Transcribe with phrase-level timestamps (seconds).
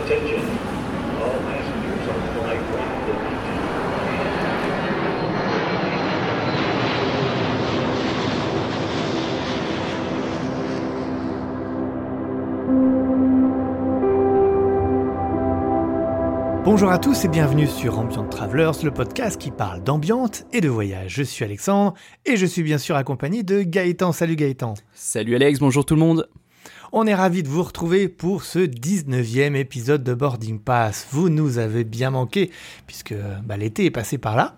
[0.00, 0.40] Attention.
[1.20, 3.40] All passengers on flight 152.
[16.64, 20.68] Bonjour à tous et bienvenue sur Ambient Travelers, le podcast qui parle d'ambiance et de
[20.70, 21.14] voyage.
[21.14, 21.92] Je suis Alexandre
[22.24, 24.12] et je suis bien sûr accompagné de Gaëtan.
[24.12, 24.74] Salut Gaëtan.
[24.94, 26.26] Salut Alex, bonjour tout le monde.
[26.92, 31.06] On est ravis de vous retrouver pour ce 19e épisode de Boarding Pass.
[31.12, 32.50] Vous nous avez bien manqué
[32.88, 34.56] puisque bah, l'été est passé par là.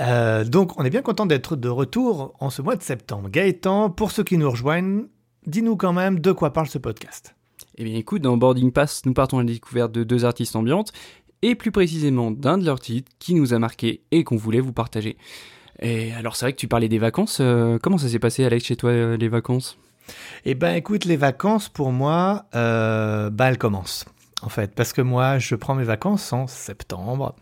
[0.00, 3.28] Euh, donc on est bien content d'être de retour en ce mois de septembre.
[3.28, 5.04] Gaëtan, pour ceux qui nous rejoignent,
[5.46, 7.36] dis-nous quand même de quoi parle ce podcast.
[7.76, 10.92] Eh bien écoute, dans Boarding Pass, nous partons à la découverte de deux artistes ambiantes,
[11.42, 14.72] et plus précisément d'un de leurs titres qui nous a marqué et qu'on voulait vous
[14.72, 15.16] partager.
[15.80, 18.64] Et alors c'est vrai que tu parlais des vacances, euh, comment ça s'est passé Alex
[18.64, 19.78] chez toi euh, les vacances?
[20.44, 24.04] Eh ben écoute, les vacances pour moi, euh, bah elles commencent
[24.42, 27.34] en fait, parce que moi je prends mes vacances en septembre.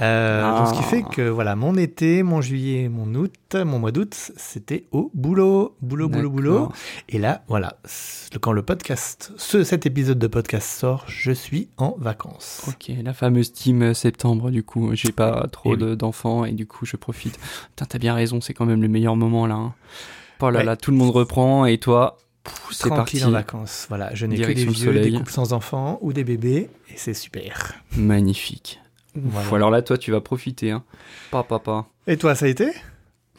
[0.00, 0.58] Euh, Ah.
[0.58, 4.14] donc, ce qui fait que voilà, mon été, mon juillet, mon août, mon mois d'août,
[4.36, 6.72] c'était au boulot, boulot, boulot, boulot.
[7.10, 7.74] Et là, voilà,
[8.40, 12.62] quand le podcast, ce, cet épisode de podcast sort, je suis en vacances.
[12.68, 16.66] Ok, la fameuse team euh, septembre du coup, j'ai pas trop Eh d'enfants et du
[16.66, 17.38] coup je profite.
[17.70, 19.56] Putain t'as bien raison, c'est quand même le meilleur moment là.
[19.56, 19.74] hein.
[20.42, 20.64] Oh là Ouais.
[20.64, 22.18] là, tout le monde reprend et toi,
[22.70, 23.22] c'est parti.
[23.24, 23.86] en vacances.
[23.88, 25.12] Voilà, je n'ai que des vieux, des soleil.
[25.14, 27.74] couples sans enfants ou des bébés, et c'est super.
[27.96, 28.80] Magnifique.
[29.14, 29.56] Voilà.
[29.56, 30.82] Alors là toi tu vas profiter hein.
[31.30, 31.86] Pas papa.
[32.06, 32.70] Et toi, ça a été?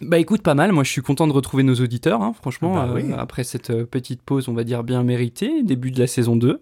[0.02, 0.72] Bah écoute, pas mal.
[0.72, 2.74] Moi, je suis content de retrouver nos auditeurs, hein, franchement.
[2.74, 3.06] Bah euh, oui.
[3.18, 6.60] après cette euh, petite pause, on va dire bien méritée, début de la saison 2.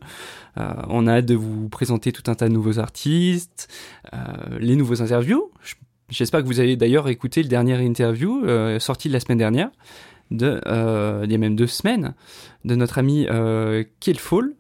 [0.58, 3.68] Euh, on a hâte de vous présenter tout un tas de nouveaux artistes,
[4.14, 4.18] euh,
[4.60, 5.50] les nouveaux interviews.
[5.64, 5.76] Je-
[6.10, 8.44] J'espère que vous avez d'ailleurs écouté le dernier interview
[8.80, 9.70] sorti de la semaine dernière,
[10.32, 12.14] de, euh, il y a même deux semaines,
[12.66, 14.54] de notre ami euh, Killfall.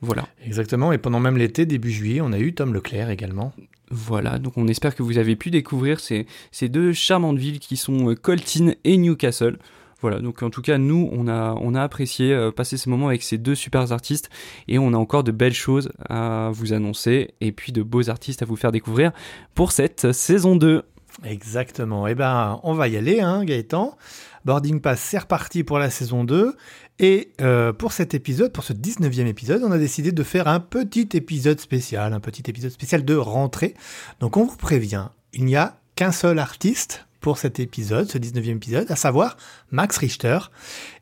[0.00, 0.28] Voilà.
[0.44, 3.52] Exactement, et pendant même l'été, début juillet, on a eu Tom Leclerc également.
[3.90, 7.76] Voilà, donc on espère que vous avez pu découvrir ces, ces deux charmantes villes qui
[7.76, 9.58] sont euh, Coltin et Newcastle.
[10.00, 13.08] Voilà, donc en tout cas, nous, on a, on a apprécié euh, passer ces moments
[13.08, 14.28] avec ces deux super artistes
[14.68, 18.42] et on a encore de belles choses à vous annoncer et puis de beaux artistes
[18.42, 19.12] à vous faire découvrir
[19.54, 20.82] pour cette saison 2.
[21.24, 22.06] Exactement.
[22.06, 23.96] Eh ben, on va y aller, hein, Gaëtan.
[24.44, 26.54] Boarding Pass, c'est reparti pour la saison 2.
[26.98, 30.60] Et euh, pour cet épisode, pour ce 19e épisode, on a décidé de faire un
[30.60, 33.74] petit épisode spécial, un petit épisode spécial de rentrée.
[34.20, 38.56] Donc on vous prévient, il n'y a qu'un seul artiste pour cet épisode, ce 19e
[38.56, 39.36] épisode, à savoir
[39.70, 40.38] Max Richter.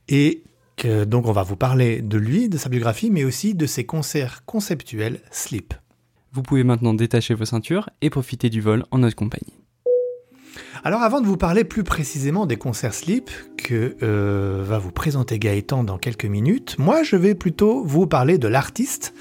[0.08, 0.44] Et
[1.06, 4.44] donc on va vous parler de lui, de sa biographie, mais aussi de ses concerts
[4.44, 5.74] conceptuels Sleep.
[6.32, 9.61] Vous pouvez maintenant détacher vos ceintures et profiter du vol en notre compagnie.
[10.84, 15.38] Alors avant de vous parler plus précisément des concerts Sleep que euh, va vous présenter
[15.38, 19.14] Gaëtan dans quelques minutes, moi je vais plutôt vous parler de l'artiste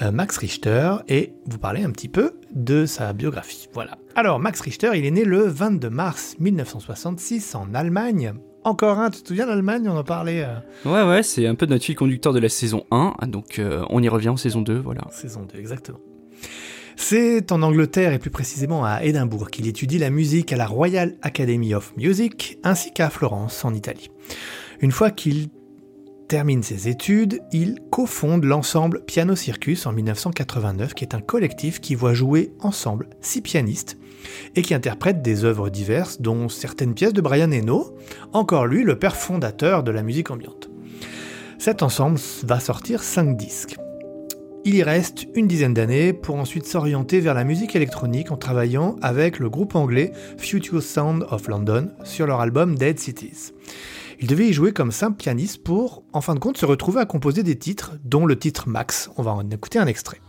[0.00, 3.68] euh, Max Richter et vous parler un petit peu de sa biographie.
[3.72, 3.98] Voilà.
[4.14, 8.34] Alors Max Richter, il est né le 22 mars 1966 en Allemagne.
[8.64, 10.54] Encore un, tu te souviens d'Allemagne On en parlait euh,
[10.88, 14.02] Ouais, ouais, c'est un peu notre fil conducteur de la saison 1, donc euh, on
[14.02, 15.02] y revient en saison 2, voilà.
[15.10, 15.98] saison 2, exactement.
[16.96, 21.16] C'est en Angleterre et plus précisément à Édimbourg qu'il étudie la musique à la Royal
[21.22, 24.10] Academy of Music ainsi qu'à Florence en Italie.
[24.80, 25.48] Une fois qu'il
[26.28, 31.94] termine ses études, il cofonde l'ensemble Piano Circus en 1989 qui est un collectif qui
[31.94, 33.98] voit jouer ensemble six pianistes
[34.54, 37.96] et qui interprète des œuvres diverses dont certaines pièces de Brian Eno,
[38.32, 40.70] encore lui le père fondateur de la musique ambiante.
[41.58, 43.76] Cet ensemble va sortir cinq disques.
[44.64, 48.94] Il y reste une dizaine d'années pour ensuite s'orienter vers la musique électronique en travaillant
[49.02, 53.52] avec le groupe anglais Future Sound of London sur leur album Dead Cities.
[54.20, 57.06] Il devait y jouer comme simple pianiste pour, en fin de compte, se retrouver à
[57.06, 59.10] composer des titres, dont le titre Max.
[59.16, 60.20] On va en écouter un extrait.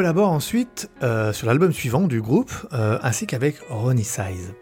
[0.00, 4.54] Collabore ensuite euh, sur l'album suivant du groupe, euh, ainsi qu'avec Ronnie Size.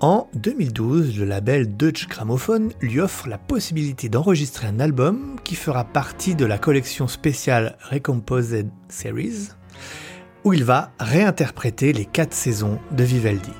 [0.00, 5.84] En 2012, le label Deutsche Grammophon lui offre la possibilité d'enregistrer un album qui fera
[5.84, 9.48] partie de la collection spéciale Recomposed Series,
[10.44, 13.52] où il va réinterpréter les quatre saisons de Vivaldi.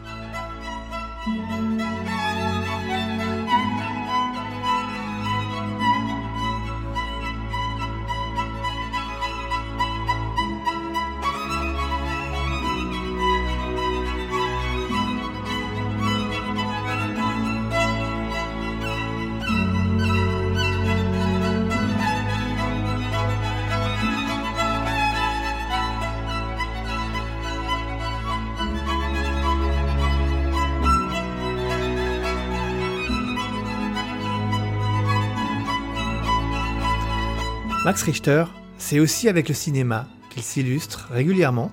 [37.83, 38.45] Max Richter,
[38.77, 41.73] c'est aussi avec le cinéma qu'il s'illustre régulièrement.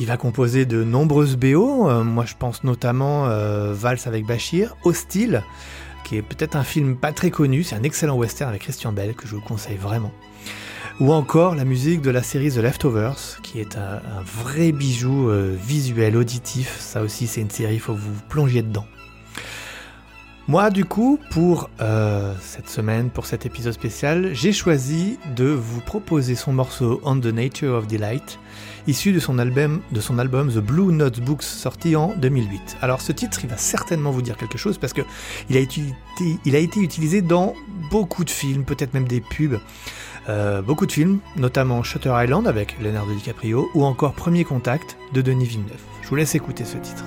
[0.00, 4.74] Il va composer de nombreuses BO, euh, moi je pense notamment euh, Valse avec Bachir,
[4.82, 5.44] Hostile,
[6.02, 9.14] qui est peut-être un film pas très connu, c'est un excellent western avec Christian Bell
[9.14, 10.12] que je vous conseille vraiment.
[10.98, 15.56] Ou encore la musique de la série The Leftovers, qui est un, vrai bijou euh,
[15.56, 18.86] visuel, auditif, ça aussi c'est une série, il faut vous plonger dedans.
[20.50, 25.80] Moi, du coup, pour euh, cette semaine, pour cet épisode spécial, j'ai choisi de vous
[25.80, 28.40] proposer son morceau On the Nature of Delight,
[28.88, 32.78] issu de son album, de son album The Blue Notes Books, sorti en 2008.
[32.82, 35.02] Alors, ce titre, il va certainement vous dire quelque chose parce que
[35.48, 37.54] il a été, utilisé dans
[37.88, 39.60] beaucoup de films, peut-être même des pubs.
[40.28, 45.22] Euh, beaucoup de films, notamment Shutter Island avec Leonardo DiCaprio ou encore Premier Contact de
[45.22, 45.80] Denis Villeneuve.
[46.02, 47.04] Je vous laisse écouter ce titre.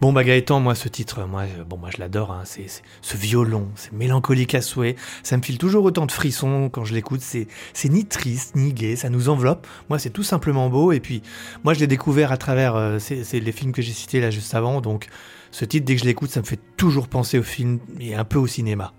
[0.00, 2.32] Bon bah Gaëtan, moi ce titre, moi, bon moi je l'adore.
[2.32, 2.64] Hein, c'est
[3.02, 4.96] ce violon, c'est mélancolique à souhait.
[5.22, 7.20] Ça me file toujours autant de frissons quand je l'écoute.
[7.20, 9.66] C'est c'est ni triste ni gai, ça nous enveloppe.
[9.90, 10.92] Moi c'est tout simplement beau.
[10.92, 11.20] Et puis
[11.64, 14.54] moi je l'ai découvert à travers euh, c'est les films que j'ai cités là juste
[14.54, 14.80] avant.
[14.80, 15.06] Donc
[15.50, 18.24] ce titre dès que je l'écoute, ça me fait toujours penser au film et un
[18.24, 18.94] peu au cinéma.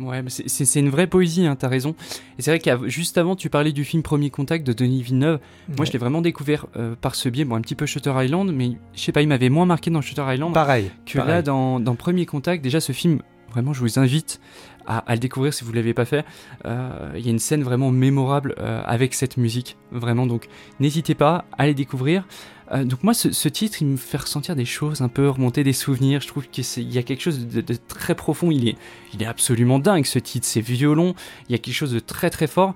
[0.00, 1.94] Ouais, mais c'est- une vraie poésie, hein, t'as raison.
[2.38, 5.40] Et c'est vrai que juste avant, tu parlais du film Premier Contact de Denis Villeneuve.
[5.76, 8.52] Moi, je l'ai vraiment découvert euh, par ce biais, bon, un petit peu Shutter Island,
[8.54, 10.90] mais je sais pas, il m'avait moins marqué dans Shutter Island pareil.
[11.04, 11.34] que pareil.
[11.34, 12.62] là, dans, dans Premier Contact.
[12.62, 14.40] Déjà, ce film, vraiment, je vous invite
[14.88, 16.24] à, le découvrir si vous l'avez pas fait.
[16.64, 20.26] Euh, Il y a une scène vraiment mémorable euh, avec cette musique, vraiment.
[20.26, 20.48] Donc,
[20.80, 22.26] n'hésitez pas à les découvrir.
[22.72, 25.74] Euh, donc moi, ce, titre, il me fait ressentir des choses, un peu remonter des
[25.74, 26.20] souvenirs.
[26.22, 28.50] Je trouve qu'il y a quelque chose de, très profond.
[28.50, 28.76] Il est,
[29.12, 30.46] il est absolument dingue ce titre.
[30.46, 31.14] C'est violon.
[31.48, 32.74] Il y a quelque chose de très très fort.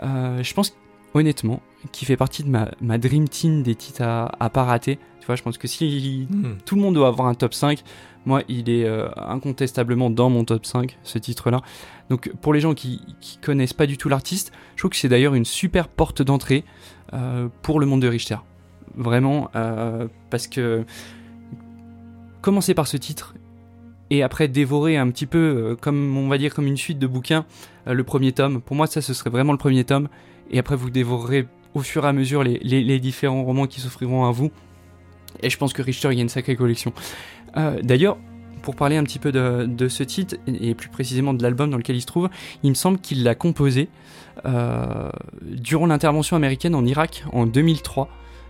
[0.00, 0.76] Je pense
[1.14, 1.60] honnêtement
[1.92, 4.98] qu'il fait partie de ma, ma dream team des titres à, à pas rater.
[5.20, 6.56] Tu vois, je pense que si Hmm.
[6.64, 7.82] tout le monde doit avoir un top 5,
[8.26, 11.60] moi, il est euh, incontestablement dans mon top 5, ce titre-là.
[12.10, 15.08] Donc pour les gens qui, qui connaissent pas du tout l'artiste, je trouve que c'est
[15.08, 16.64] d'ailleurs une super porte d'entrée
[17.14, 18.36] euh, pour le monde de Richter.
[18.96, 20.84] Vraiment, euh, parce que
[22.40, 23.34] commencer par ce titre
[24.10, 27.44] et après dévorer un petit peu, comme on va dire, comme une suite de bouquins,
[27.86, 28.60] le premier tome.
[28.62, 30.08] Pour moi, ça, ce serait vraiment le premier tome.
[30.50, 34.30] Et après, vous dévorerez au fur et à mesure les, différents romans qui s'offriront à
[34.32, 34.50] vous.
[35.42, 36.92] Et je pense que Richter, il y a une sacrée collection.
[37.56, 38.16] Euh, D'ailleurs,
[38.62, 41.96] pour parler un petit peu de, ce titre, et plus précisément de l'album dans lequel
[41.96, 42.28] il se trouve,
[42.62, 43.88] il me semble qu'il l'a composé
[44.46, 45.10] euh,
[45.42, 48.08] durant l'intervention américaine en Irak en 2003,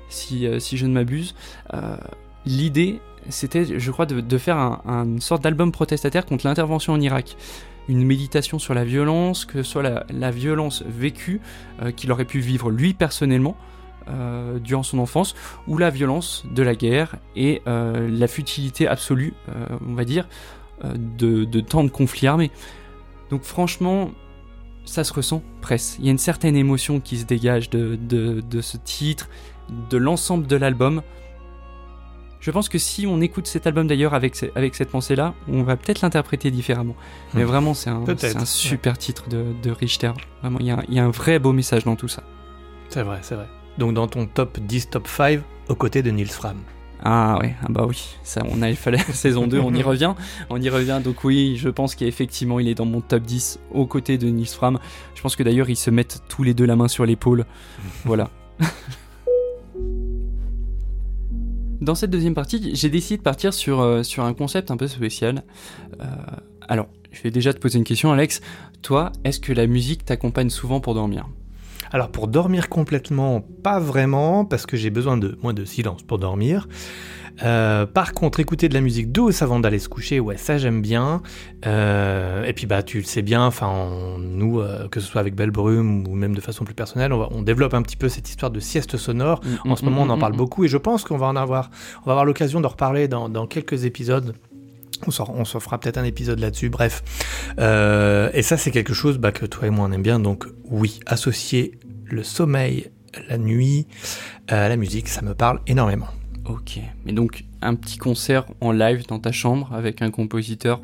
[0.09, 1.35] si, euh, si je ne m'abuse.
[2.47, 6.95] L'idée, c'était, je crois, de, de faire un, un- une sorte d'album protestataire contre l'intervention
[6.95, 7.37] en Irak.
[7.89, 11.41] Une méditation sur la violence, que ce soit la, violence vécue
[11.83, 13.57] euh, qu'il aurait pu vivre lui personnellement
[14.09, 15.35] euh, durant son enfance,
[15.67, 19.35] ou la violence de la guerre et euh, la futilité absolue,
[19.87, 20.29] on va dire,
[20.85, 22.51] de, tant de conflits armés.
[23.31, 24.11] Donc franchement,
[24.85, 25.99] ça se ressent presque.
[25.99, 29.29] Il y a une certaine émotion qui se dégage de ce titre,
[29.91, 31.03] de l'ensemble de l'album.
[32.41, 35.77] Je pense que si on écoute cet album d'ailleurs avec, avec cette pensée-là, on va
[35.77, 36.95] peut-être l'interpréter différemment.
[37.35, 37.47] Mais Hmm.
[37.47, 38.15] vraiment, c'est un, ouais.
[38.45, 40.13] super titre de, de Richter.
[40.43, 42.23] Vraiment, il y, a, il y a un vrai beau message dans tout ça.
[42.89, 43.49] C'est vrai, c'est vrai.
[43.77, 46.57] Donc dans ton top 10, top 5, aux côtés de Nils Fram.
[47.05, 50.15] Ah ouais, ah bah oui, ça on a il fallait saison 2, on y revient,
[50.51, 51.01] on y revient.
[51.05, 54.49] Donc oui, je pense qu'effectivement il est dans mon top 10 aux côtés de Nils
[54.49, 54.79] Fram.
[55.15, 57.47] Je pense que d'ailleurs ils se mettent tous les deux la main sur l'épaule.
[58.05, 58.31] voilà.
[61.81, 65.45] Dans cette deuxième partie, j'ai décidé de partir sur, euh, un concept un peu spécial.
[66.01, 66.05] Euh,
[66.67, 68.41] alors, je vais déjà te poser une question, Alex.
[68.83, 71.29] Toi, est-ce que la musique t'accompagne souvent pour dormir?
[71.91, 76.19] Alors pour dormir complètement, pas vraiment, parce que j'ai besoin de moins de silence pour
[76.19, 76.69] dormir.
[77.43, 80.83] Euh, par contre, écouter de la musique douce avant d'aller se coucher, ouais, ça j'aime
[80.83, 81.23] bien.
[81.67, 85.21] Euh, et puis bah tu le sais bien, enfin on- nous, euh, que ce soit
[85.21, 87.97] avec Belle Brume ou même de façon plus personnelle, on, va- on développe un petit
[87.97, 89.41] peu cette histoire de sieste sonore.
[89.65, 91.71] En ce moment, on en parle beaucoup et je pense qu'on va en avoir,
[92.03, 94.35] on va avoir l'occasion d'en reparler dans, dans quelques épisodes.
[95.07, 95.13] On
[95.45, 96.71] s'en fera peut-être un épisode là-dessus.
[96.71, 97.03] Bref,
[97.61, 100.19] Euh, et ça, c'est quelque chose bah, que toi et moi on aime bien.
[100.19, 102.91] Donc oui, associer le sommeil,
[103.29, 103.87] la nuit
[104.51, 106.09] euh, la musique, ça me parle énormément.
[106.49, 110.81] Ok, mais donc un petit concert en live dans ta chambre avec un compositeur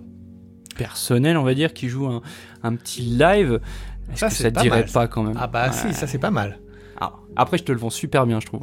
[0.77, 2.21] personnel, on va dire, qui joue un,
[2.63, 3.61] un petit live.
[4.11, 5.73] Est-ce Ça, que ça te dirait mal, pas quand même Ah bah Ouais.
[5.73, 6.59] si, ça c'est pas mal.
[7.01, 8.61] Ah, après, je te le vends super bien, je trouve.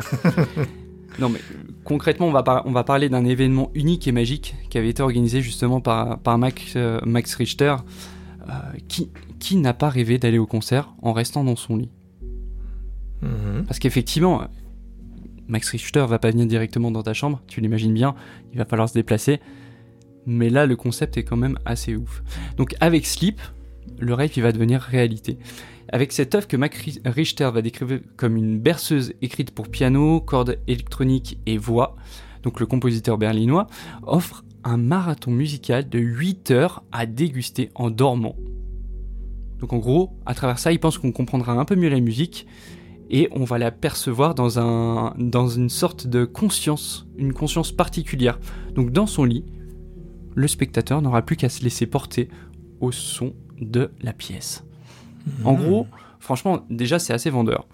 [1.20, 1.40] non, mais
[1.84, 5.02] concrètement, on va, par- on va parler d'un événement unique et magique qui avait été
[5.02, 7.76] organisé justement par, par Max, euh, Max Richter,
[8.48, 8.54] euh,
[8.88, 11.90] qui, qui n'a pas rêvé d'aller au concert en restant dans son lit.
[13.22, 13.66] Mhm.
[13.68, 14.44] Parce qu'effectivement,
[15.52, 18.16] Max Richter va pas venir directement dans ta chambre, tu l'imagines bien,
[18.54, 19.40] il va falloir se déplacer.
[20.26, 22.24] Mais là, le concept est quand même assez ouf.
[22.56, 23.42] Donc avec Sleep,
[24.00, 25.38] le rêve va devenir réalité.
[25.90, 30.22] Avec cette œuvre que Max Ri- Richter va décrire comme une berceuse écrite pour piano,
[30.22, 31.98] cordes électroniques et voix,
[32.44, 33.68] donc le compositeur berlinois
[34.04, 38.36] offre un marathon musical de 8 heures à déguster en dormant.
[39.60, 42.48] Donc en gros, à travers ça, il pense qu'on comprendra un peu mieux la musique
[43.10, 48.40] et on va la percevoir dans, un, dans une sorte de conscience, une conscience particulière.
[48.74, 49.46] Donc dans son lit,
[50.36, 52.30] le spectateur n'aura plus qu'à se laisser porter
[52.80, 54.64] au son de la pièce.
[55.44, 55.88] En gros,
[56.20, 57.68] franchement, déjà c'est assez vendeur.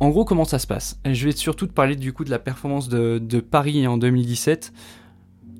[0.00, 0.98] En gros, comment ça se passe?
[1.04, 4.72] Je vais surtout te parler du coup de la performance de, de Paris en 2017.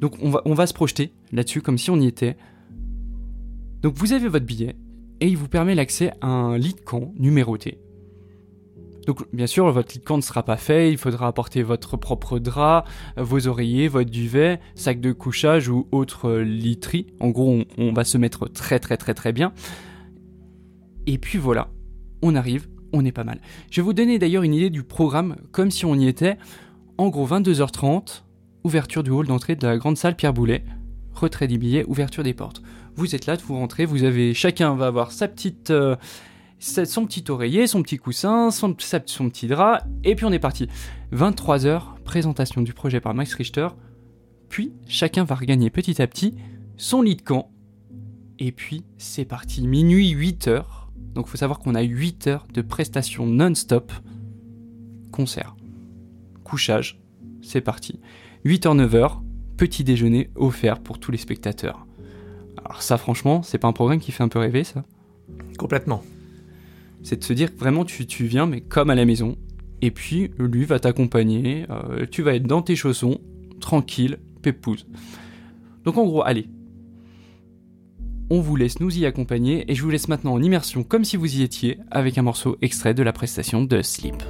[0.00, 2.36] Donc on va, on va se projeter là-dessus comme si on y était.
[3.82, 4.74] Donc vous avez votre billet
[5.20, 7.78] et il vous permet l'accès à un lit de camp numéroté.
[9.06, 11.96] Donc bien sûr, votre lit de camp ne sera pas fait, il faudra apporter votre
[11.96, 12.84] propre drap,
[13.16, 17.06] vos oreillers, votre duvet, sac de couchage ou autre euh, literie.
[17.20, 19.52] En gros, on, va se mettre très très très très bien.
[21.06, 21.68] Et puis voilà,
[22.22, 23.40] on arrive, on est pas mal.
[23.70, 26.38] Je vais vous donner d'ailleurs une idée du programme comme si on y était.
[26.96, 28.22] En gros, 22h30,
[28.62, 30.64] ouverture du hall d'entrée de la grande salle Pierre Boulet,
[31.12, 32.62] retrait des billets, ouverture des portes.
[32.94, 35.96] Vous êtes là, vous rentrez, vous avez chacun va avoir sa petite euh,
[36.62, 38.74] son petit oreiller, son petit coussin, son,
[39.06, 40.68] son petit drap, et puis on est parti.
[41.12, 43.68] 23h, présentation du projet par Max Richter,
[44.48, 46.34] puis chacun va regagner petit à petit
[46.76, 47.50] son lit de camp,
[48.38, 50.64] et puis c'est parti, minuit 8h,
[51.14, 53.92] donc faut savoir qu'on a 8 heures de prestations non-stop,
[55.10, 55.56] concert,
[56.44, 57.00] couchage,
[57.42, 57.98] c'est parti.
[58.44, 59.20] 8h, 9h,
[59.56, 61.86] petit déjeuner offert pour tous les spectateurs.
[62.64, 64.84] Alors ça franchement, c'est pas un programme qui fait un peu rêver ça?
[65.58, 66.02] Complètement.
[67.02, 69.36] C'est de se dire vraiment tu, tu viens mais comme à la maison.
[69.80, 73.20] Et puis lui va t'accompagner euh, tu vas être dans tes chaussons
[73.60, 74.86] tranquille pépouze.
[75.84, 76.48] Donc en gros allez.
[78.30, 81.16] On vous laisse nous y accompagner et je vous laisse maintenant en immersion comme si
[81.16, 84.22] vous y étiez avec un morceau extrait de la prestation de Sleep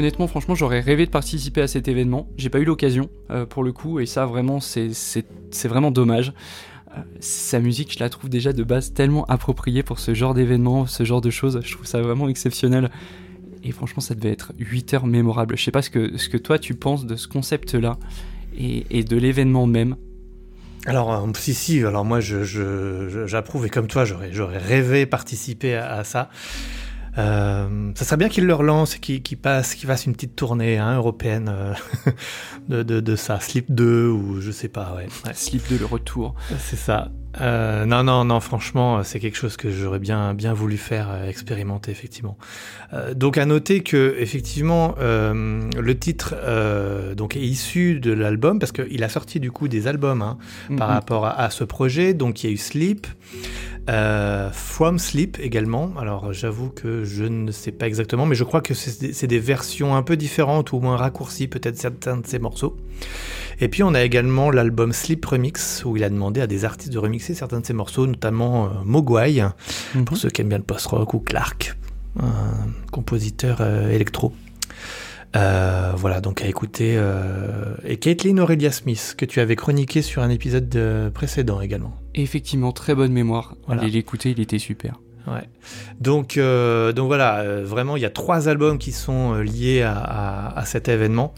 [0.00, 2.26] Honnêtement, franchement, j'aurais rêvé de participer à cet événement.
[2.38, 4.88] J'ai pas eu l'occasion euh, pour le coup, et ça vraiment, c'est
[5.64, 6.32] vraiment dommage.
[6.96, 10.86] Euh, sa musique, je la trouve déjà de base tellement appropriée pour ce genre d'événement,
[10.86, 11.60] ce genre de choses.
[11.62, 12.90] Je trouve ça vraiment exceptionnel.
[13.62, 15.58] Et franchement, ça devait être 8 heures mémorables.
[15.58, 17.98] Je sais pas ce que, ce que toi tu penses de ce concept-là
[18.56, 19.96] et, de l'événement même.
[20.86, 26.04] Alors, euh, si, si, alors moi j'approuve je, et comme toi, j'aurais rêvé participer à
[26.04, 26.30] ça.
[27.18, 30.78] Euh, ça serait bien qu'il le relance et qu'il passe, qu'il fasse une petite tournée
[30.78, 31.74] hein, européenne euh,
[32.68, 35.08] de, de, de, ça, Slip 2 ou je sais pas, ouais.
[35.34, 36.34] Slip 2, le retour.
[36.58, 37.10] C'est ça.
[37.40, 41.28] Euh, non, non, non, franchement, c'est quelque chose que j'aurais bien, bien voulu faire euh,
[41.28, 42.36] expérimenter, effectivement.
[42.92, 46.34] Euh, donc, à noter que, effectivement, euh, le titre
[47.14, 50.38] donc est issu de l'album, parce qu'il a sorti du coup des albums hein,
[50.68, 50.78] mm -hmm.
[50.78, 52.14] par rapport à, à, ce projet.
[52.14, 53.06] Donc, il y a eu Sleep,
[54.52, 55.92] From Sleep également.
[55.98, 59.96] Alors, j'avoue que je ne sais pas exactement, mais je crois que c'est des versions
[59.96, 62.76] un peu différentes ou moins raccourcies, peut-être certains de ces morceaux.
[63.62, 66.92] Et puis on a également l'album Sleep Remix où il a demandé à des artistes
[66.92, 69.52] de certains de ses morceaux, notamment euh, Mogwai, mm
[69.94, 70.04] -hmm.
[70.04, 71.76] pour ceux qui aiment bien le post-rock, ou Clark,
[72.18, 74.32] un compositeur euh, électro.
[75.36, 76.96] Euh, voilà, donc à écouter.
[76.96, 81.10] Euh, et Caitlin Aurelia Smith, que tu avais chroniqué sur un épisode de...
[81.14, 81.94] précédent également.
[82.14, 83.54] Effectivement, très bonne mémoire.
[83.66, 83.82] Voilà.
[83.82, 84.94] Allez l'écouter, il était super.
[85.28, 85.48] Ouais.
[86.00, 90.58] Donc, euh, donc voilà, vraiment, il y a trois albums qui sont liés à, à,
[90.58, 91.32] à cet événement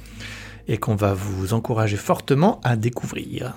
[0.69, 3.53] et qu'on va vous encourager fortement à découvrir.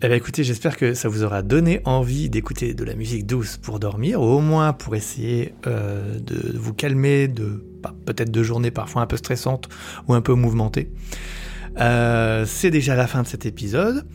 [0.00, 3.56] Eh bien écoutez, j'espère que ça vous aura donné envie d'écouter de la musique douce
[3.56, 8.42] pour dormir, ou au moins pour essayer euh, de vous calmer de bah, peut-être de
[8.44, 9.68] journées parfois un peu stressantes
[10.06, 10.92] ou un peu mouvementées.
[11.80, 14.06] Euh, C'est déjà la fin de cet épisode.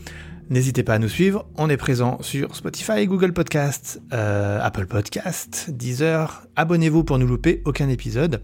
[0.49, 5.69] N'hésitez pas à nous suivre, on est présent sur Spotify, Google Podcast, euh, Apple Podcast,
[5.69, 6.47] Deezer.
[6.55, 8.41] Abonnez-vous pour ne louper aucun épisode.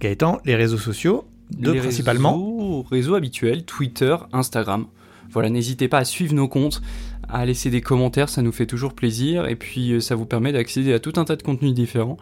[0.00, 2.32] Gaëtan, les réseaux sociaux, deux les principalement.
[2.32, 4.86] Réseaux, réseaux habituels, Twitter, Instagram.
[5.32, 6.82] Voilà, n'hésitez pas à suivre nos comptes,
[7.28, 10.52] à laisser des commentaires, ça nous fait toujours plaisir, et puis euh, ça vous permet
[10.52, 12.18] d'accéder à tout un tas de contenus différents.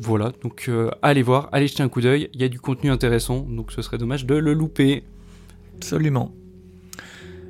[0.00, 2.90] Voilà, donc euh, allez voir, allez jeter un coup d'œil, il y a du contenu
[2.90, 5.04] intéressant, donc ce serait dommage de le louper.
[5.76, 6.32] Absolument.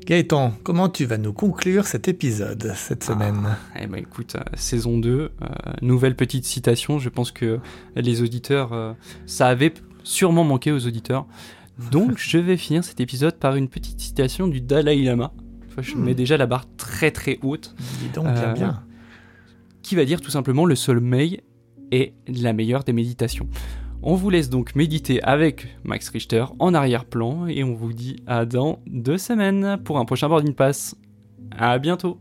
[0.07, 3.42] Gaëtan, comment tu vas nous conclure cet épisode cette semaine?
[3.46, 5.46] ah, Eh ben écoute, euh, saison 2, euh,
[5.83, 7.61] nouvelle petite citation, je pense que
[7.94, 8.92] les auditeurs, euh,
[9.26, 9.72] ça avait
[10.03, 11.26] sûrement manqué aux auditeurs.
[11.90, 15.33] Donc je vais finir cet épisode par une petite citation du Dalai Lama.
[15.69, 16.05] Enfin, je hmm.
[16.05, 17.75] mets déjà la barre très très haute.
[18.01, 18.83] Dis donc bien bien.
[19.83, 21.40] Qui va dire tout simplement le sommeil
[21.90, 23.49] est la meilleure des méditations.
[24.03, 28.47] On vous laisse donc méditer avec Max Richter en arrière-plan et on vous dit à
[28.47, 30.97] dans deux semaines pour un prochain boarding pass.
[31.51, 32.19] À bientôt.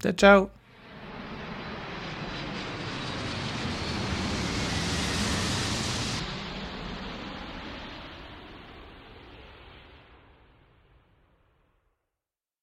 [0.00, 0.57] Ciao ciao